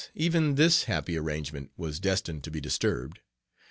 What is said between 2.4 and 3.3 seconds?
to be disturbed.